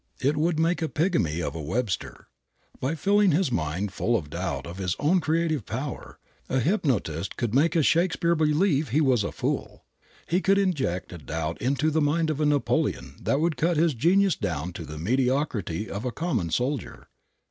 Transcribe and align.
It 0.19 0.35
would 0.35 0.57
make 0.57 0.81
a 0.81 0.89
pigmy 0.89 1.41
of 1.43 1.53
a 1.53 1.61
Webster. 1.61 2.25
By 2.79 2.95
filling 2.95 3.29
his 3.29 3.51
mind 3.51 3.93
full 3.93 4.17
of 4.17 4.31
doubt 4.31 4.65
of 4.65 4.79
his 4.79 4.95
own 4.97 5.21
creative 5.21 5.63
power, 5.63 6.17
a 6.49 6.59
hypnotist 6.59 7.37
could 7.37 7.53
make 7.53 7.75
a 7.75 7.83
Shakespeare 7.83 8.33
believe 8.33 8.89
he 8.89 8.99
was 8.99 9.23
a 9.23 9.31
fool. 9.31 9.85
He 10.27 10.41
could 10.41 10.57
inject 10.57 11.13
a 11.13 11.19
doubt 11.19 11.61
into 11.61 11.91
the 11.91 12.01
mind 12.01 12.31
of 12.31 12.41
a 12.41 12.47
Napoleon 12.47 13.15
that 13.21 13.39
would 13.41 13.57
cut 13.57 13.77
his 13.77 13.93
genius 13.93 14.35
down 14.35 14.73
to 14.73 14.85
the 14.85 14.97
mediocrity 14.97 15.87
of 15.87 16.03
a 16.03 16.11
common 16.11 16.49
soldier. 16.49 17.07